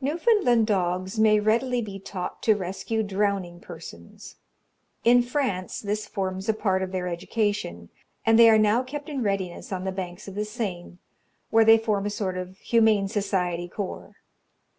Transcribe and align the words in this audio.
Newfoundland 0.00 0.66
dogs 0.66 1.18
may 1.20 1.38
readily 1.38 1.82
be 1.82 1.98
taught 1.98 2.42
to 2.42 2.54
rescue 2.54 3.02
drowning 3.02 3.60
persons. 3.60 4.36
In 5.04 5.20
France, 5.20 5.80
this 5.80 6.06
forms 6.06 6.48
a 6.48 6.54
part 6.54 6.82
of 6.82 6.92
their 6.92 7.06
education, 7.06 7.90
and 8.24 8.38
they 8.38 8.48
are 8.48 8.56
now 8.56 8.82
kept 8.82 9.10
in 9.10 9.22
readiness 9.22 9.72
on 9.72 9.84
the 9.84 9.92
banks 9.92 10.26
of 10.28 10.34
the 10.34 10.46
Seine, 10.46 10.96
where 11.50 11.66
they 11.66 11.76
form 11.76 12.06
a 12.06 12.08
sort 12.08 12.38
of 12.38 12.56
Humane 12.56 13.08
Society 13.08 13.68
Corps. 13.68 14.16